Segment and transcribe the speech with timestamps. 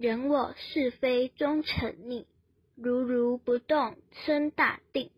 [0.00, 2.24] 人我是非终成逆
[2.76, 5.10] 如如不动生大定。